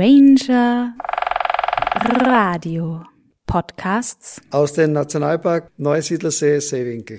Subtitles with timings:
[0.00, 0.94] Ranger
[2.24, 3.02] Radio
[3.46, 7.18] Podcasts aus dem Nationalpark Neusiedlersee Seewinkel.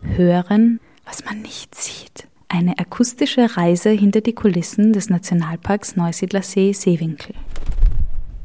[0.00, 2.26] Hören, was man nicht sieht.
[2.48, 7.36] Eine akustische Reise hinter die Kulissen des Nationalparks Neusiedlersee Seewinkel.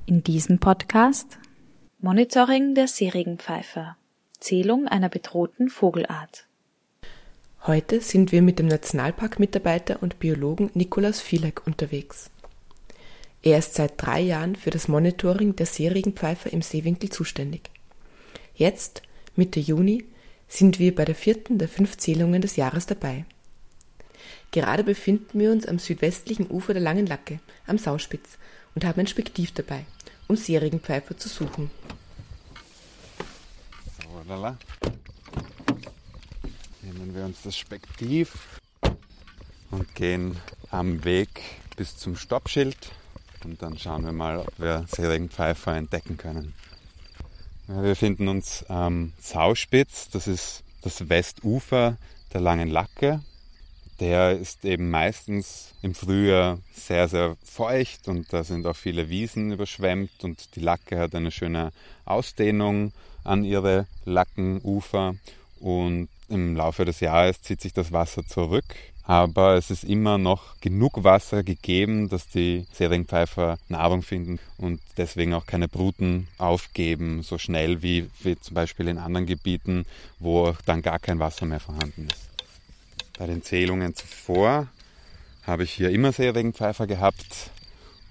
[0.06, 1.40] In diesem Podcast
[1.98, 3.98] Monitoring der Seeregenpfeifer.
[4.40, 6.49] Zählung einer bedrohten Vogelart.
[7.68, 12.30] Heute sind wir mit dem Nationalpark-Mitarbeiter und Biologen Nikolaus Fielek unterwegs.
[13.44, 17.70] Er ist seit drei Jahren für das Monitoring der Seeregenpfeifer im Seewinkel zuständig.
[18.56, 19.02] Jetzt,
[19.36, 20.06] Mitte Juni,
[20.48, 23.26] sind wir bei der vierten der fünf Zählungen des Jahres dabei.
[24.52, 28.38] Gerade befinden wir uns am südwestlichen Ufer der Langen Lacke, am Sauspitz,
[28.74, 29.86] und haben ein Spektiv dabei,
[30.30, 31.70] um Seeregenpfeifer zu suchen.
[37.00, 38.60] Nehmen wir uns das Spektiv
[39.72, 40.36] und gehen
[40.70, 41.30] am Weg
[41.78, 42.92] bis zum Stoppschild
[43.46, 46.54] und dann schauen wir mal, ob wir Seeregenpfeifer entdecken können.
[47.68, 51.96] Wir befinden uns am Sauspitz, das ist das Westufer
[52.34, 53.22] der Langen Lacke.
[54.02, 59.54] Der ist eben meistens im Frühjahr sehr, sehr feucht und da sind auch viele Wiesen
[59.54, 61.72] überschwemmt und die Lacke hat eine schöne
[62.04, 62.92] Ausdehnung
[63.24, 65.16] an ihre Lackenufer
[65.62, 68.66] und im Laufe des Jahres zieht sich das Wasser zurück,
[69.04, 75.34] aber es ist immer noch genug Wasser gegeben, dass die Seringpfeifer Nahrung finden und deswegen
[75.34, 79.86] auch keine Bruten aufgeben, so schnell wie, wie zum Beispiel in anderen Gebieten,
[80.20, 82.30] wo dann gar kein Wasser mehr vorhanden ist.
[83.18, 84.68] Bei den Zählungen zuvor
[85.44, 87.50] habe ich hier immer Seeregenpfeifer gehabt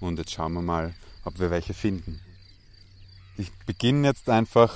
[0.01, 2.19] und jetzt schauen wir mal, ob wir welche finden.
[3.37, 4.73] Ich beginne jetzt einfach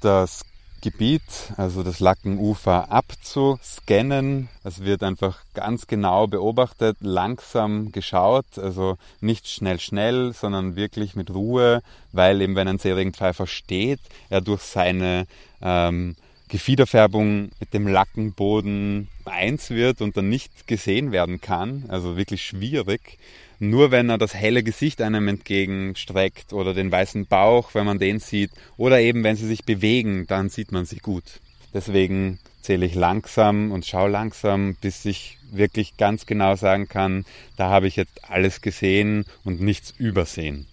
[0.00, 0.42] das
[0.82, 1.22] Gebiet,
[1.56, 4.48] also das Lackenufer, abzuscannen.
[4.64, 11.30] Es wird einfach ganz genau beobachtet, langsam geschaut, also nicht schnell, schnell, sondern wirklich mit
[11.30, 15.26] Ruhe, weil eben wenn ein Seeregenpfeifer steht, er durch seine
[15.62, 16.16] ähm,
[16.48, 23.18] Gefiederfärbung mit dem Lackenboden eins wird und dann nicht gesehen werden kann, also wirklich schwierig.
[23.58, 28.20] Nur wenn er das helle Gesicht einem entgegenstreckt oder den weißen Bauch, wenn man den
[28.20, 31.24] sieht, oder eben wenn sie sich bewegen, dann sieht man sie gut.
[31.72, 37.24] Deswegen zähle ich langsam und schaue langsam, bis ich wirklich ganz genau sagen kann,
[37.56, 40.66] da habe ich jetzt alles gesehen und nichts übersehen.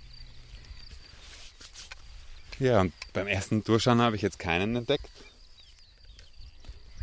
[2.60, 5.10] Ja, und beim ersten Durchschauen habe ich jetzt keinen entdeckt.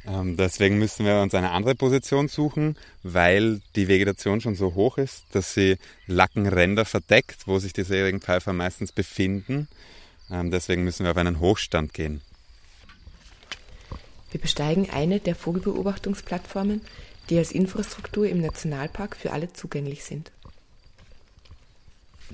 [0.07, 4.99] Ähm, deswegen müssen wir uns eine andere Position suchen, weil die Vegetation schon so hoch
[4.99, 9.69] ist, dass sie Lackenränder verdeckt, wo sich die Seeregenpfeifer meistens befinden.
[10.31, 12.23] Ähm, deswegen müssen wir auf einen Hochstand gehen.
[14.31, 16.83] Wir besteigen eine der Vogelbeobachtungsplattformen,
[17.29, 20.31] die als Infrastruktur im Nationalpark für alle zugänglich sind.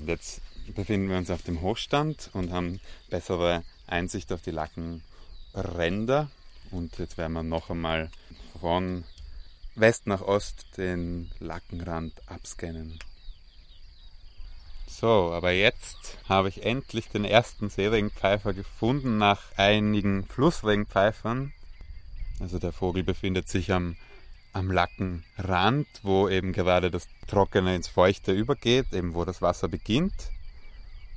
[0.05, 0.41] Jetzt
[0.75, 2.79] befinden wir uns auf dem Hochstand und haben
[3.09, 6.29] bessere Einsicht auf die Lackenränder
[6.71, 8.09] und jetzt werden wir noch einmal
[8.59, 9.03] von
[9.75, 12.99] West nach Ost den Lackenrand abscannen.
[14.87, 21.53] So, aber jetzt habe ich endlich den ersten Seeregenpfeifer gefunden nach einigen Flussregenpfeifern.
[22.39, 23.95] Also der Vogel befindet sich am,
[24.53, 30.31] am Lackenrand, wo eben gerade das Trockene ins Feuchte übergeht, eben wo das Wasser beginnt.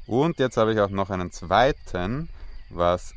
[0.06, 2.28] Und jetzt habe ich auch noch einen zweiten,
[2.70, 3.14] was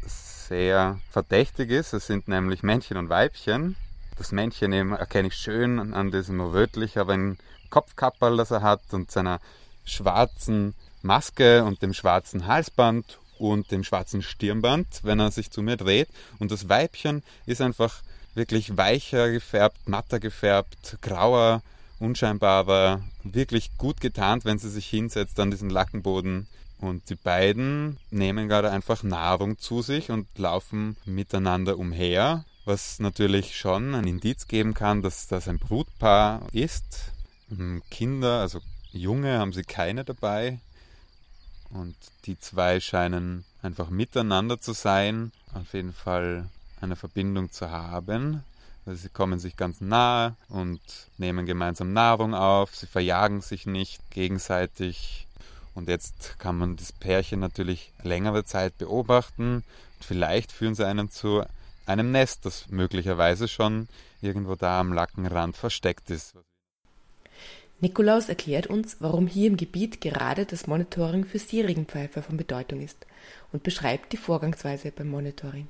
[0.47, 1.93] sehr verdächtig ist.
[1.93, 3.75] Es sind nämlich Männchen und Weibchen.
[4.17, 7.37] Das Männchen eben erkenne ich schön an diesem rötlicheren
[7.69, 9.39] Kopfkapperl, das er hat und seiner
[9.85, 15.77] schwarzen Maske und dem schwarzen Halsband und dem schwarzen Stirnband, wenn er sich zu mir
[15.77, 16.09] dreht.
[16.39, 18.01] Und das Weibchen ist einfach
[18.35, 21.61] wirklich weicher gefärbt, matter gefärbt, grauer,
[21.99, 26.47] unscheinbarer, wirklich gut getarnt, wenn sie sich hinsetzt an diesen Lackenboden
[26.83, 33.55] und die beiden nehmen gerade einfach Nahrung zu sich und laufen miteinander umher, was natürlich
[33.55, 37.11] schon ein Indiz geben kann, dass das ein Brutpaar ist.
[37.49, 38.59] Ähm, Kinder, also
[38.91, 40.59] Junge, haben sie keine dabei.
[41.69, 41.95] Und
[42.25, 46.49] die zwei scheinen einfach miteinander zu sein, auf jeden Fall
[46.81, 48.43] eine Verbindung zu haben.
[48.85, 50.81] Also sie kommen sich ganz nahe und
[51.17, 55.27] nehmen gemeinsam Nahrung auf, sie verjagen sich nicht gegenseitig
[55.75, 59.63] und jetzt kann man das Pärchen natürlich längere Zeit beobachten.
[59.99, 61.43] Vielleicht führen sie einen zu
[61.85, 63.87] einem Nest, das möglicherweise schon
[64.21, 66.35] irgendwo da am Lackenrand versteckt ist.
[67.79, 73.05] Nikolaus erklärt uns, warum hier im Gebiet gerade das Monitoring für Seeregenpfeifer von Bedeutung ist
[73.51, 75.67] und beschreibt die Vorgangsweise beim Monitoring.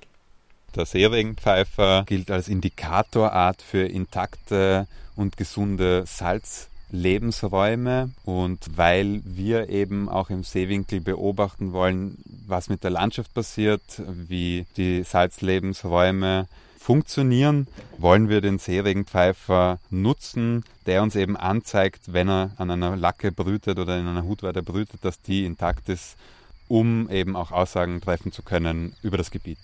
[0.76, 10.08] Der Seeregenpfeifer gilt als Indikatorart für intakte und gesunde Salz Lebensräume und weil wir eben
[10.08, 12.18] auch im Seewinkel beobachten wollen,
[12.48, 13.82] was mit der Landschaft passiert,
[14.28, 16.48] wie die Salzlebensräume
[16.78, 17.68] funktionieren,
[17.98, 23.80] wollen wir den Seeregenpfeifer nutzen, der uns eben anzeigt, wenn er an einer Lacke brütet
[23.80, 26.16] oder in einer Hutweide brütet, dass die intakt ist,
[26.68, 29.58] um eben auch Aussagen treffen zu können über das Gebiet.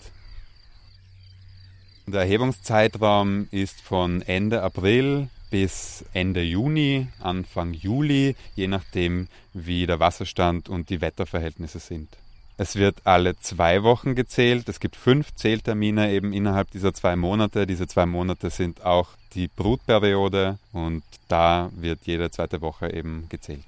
[2.08, 10.00] Der Erhebungszeitraum ist von Ende April bis Ende Juni, Anfang Juli, je nachdem, wie der
[10.00, 12.08] Wasserstand und die Wetterverhältnisse sind.
[12.56, 14.68] Es wird alle zwei Wochen gezählt.
[14.68, 17.66] Es gibt fünf Zähltermine eben innerhalb dieser zwei Monate.
[17.66, 23.64] Diese zwei Monate sind auch die Brutperiode und da wird jede zweite Woche eben gezählt.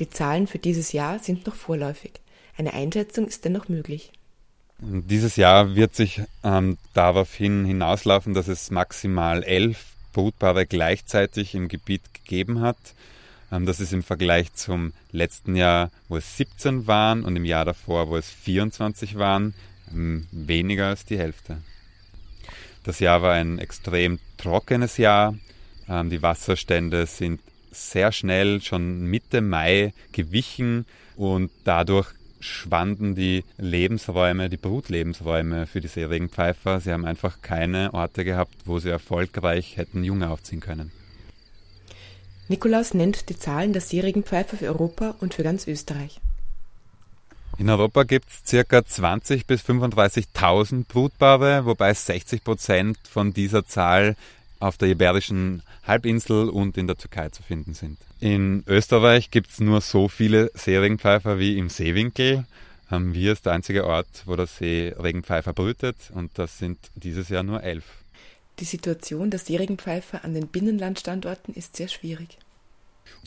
[0.00, 2.14] Die Zahlen für dieses Jahr sind noch vorläufig.
[2.58, 4.10] Eine Einschätzung ist dennoch möglich.
[4.78, 12.00] Dieses Jahr wird sich ähm, daraufhin hinauslaufen, dass es maximal elf Brutpaare gleichzeitig im Gebiet
[12.14, 12.78] gegeben hat.
[13.52, 17.66] Ähm, das ist im Vergleich zum letzten Jahr, wo es 17 waren und im Jahr
[17.66, 19.52] davor, wo es 24 waren,
[19.92, 21.58] ähm, weniger als die Hälfte.
[22.82, 25.34] Das Jahr war ein extrem trockenes Jahr.
[25.86, 30.86] Ähm, die Wasserstände sind sehr schnell, schon Mitte Mai, gewichen
[31.16, 32.08] und dadurch
[32.40, 36.80] schwanden die Lebensräume, die Brutlebensräume für die Seeregenpfeifer.
[36.80, 40.92] Sie haben einfach keine Orte gehabt, wo sie erfolgreich hätten Junge aufziehen können.
[42.48, 46.20] Nikolaus nennt die Zahlen der Seeregenpfeifer für Europa und für ganz Österreich.
[47.58, 48.78] In Europa gibt es ca.
[48.78, 54.14] 20.000 bis 35.000 Brutpaare, wobei 60 Prozent von dieser Zahl
[54.58, 57.98] auf der Iberischen Halbinsel und in der Türkei zu finden sind.
[58.20, 62.46] In Österreich gibt es nur so viele Seeregenpfeifer wie im Seewinkel.
[62.90, 67.42] Ähm, wir ist der einzige Ort, wo der Seeregenpfeifer brütet und das sind dieses Jahr
[67.42, 67.84] nur elf.
[68.58, 72.38] Die Situation der Seeregenpfeifer an den Binnenlandstandorten ist sehr schwierig.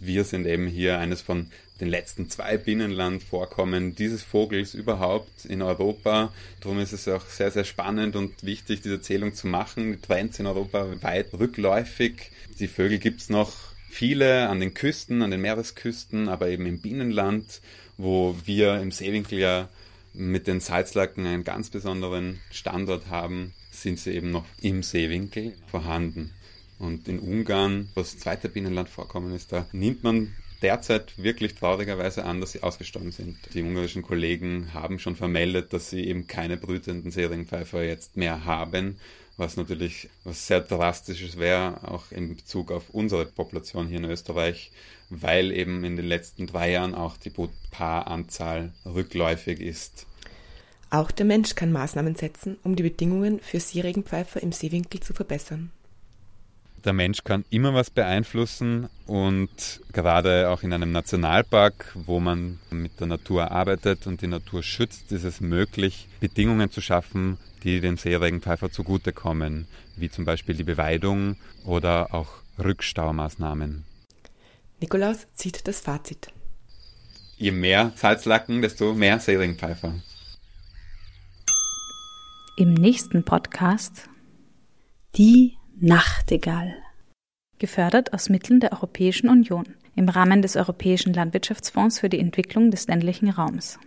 [0.01, 1.47] Wir sind eben hier eines von
[1.79, 6.33] den letzten zwei Binnenlandvorkommen dieses Vogels überhaupt in Europa.
[6.59, 9.93] Darum ist es auch sehr, sehr spannend und wichtig, diese Zählung zu machen.
[9.93, 12.31] Die Trends in Europa weit rückläufig.
[12.59, 13.53] Die Vögel gibt es noch
[13.89, 17.61] viele an den Küsten, an den Meeresküsten, aber eben im Binnenland,
[17.97, 19.69] wo wir im Seewinkel ja
[20.13, 26.31] mit den Salzlacken einen ganz besonderen Standort haben, sind sie eben noch im Seewinkel vorhanden.
[26.79, 32.23] Und in Ungarn, was das zweite Binnenland vorkommen ist, da nimmt man derzeit wirklich traurigerweise
[32.25, 33.37] an, dass sie ausgestorben sind.
[33.53, 38.97] Die ungarischen Kollegen haben schon vermeldet, dass sie eben keine brütenden Seeregenpfeifer jetzt mehr haben,
[39.37, 44.71] was natürlich was sehr drastisches wäre, auch in Bezug auf unsere Population hier in Österreich,
[45.09, 50.05] weil eben in den letzten drei Jahren auch die Brutpaaranzahl rückläufig ist.
[50.91, 55.71] Auch der Mensch kann Maßnahmen setzen, um die Bedingungen für Seeregenpfeifer im Seewinkel zu verbessern
[56.85, 62.99] der Mensch kann immer was beeinflussen und gerade auch in einem Nationalpark, wo man mit
[62.99, 67.97] der Natur arbeitet und die Natur schützt, ist es möglich, Bedingungen zu schaffen, die dem
[67.97, 69.67] Seeregenpfeifer zugutekommen,
[69.97, 71.35] wie zum Beispiel die Beweidung
[71.65, 73.85] oder auch Rückstaumaßnahmen.
[74.79, 76.31] Nikolaus zieht das Fazit.
[77.37, 79.93] Je mehr Salzlacken, desto mehr Seeregenpfeifer.
[82.57, 84.09] Im nächsten Podcast
[85.15, 86.75] die Nachtigall.
[87.57, 89.63] Gefördert aus Mitteln der Europäischen Union
[89.95, 93.79] im Rahmen des Europäischen Landwirtschaftsfonds für die Entwicklung des ländlichen Raums.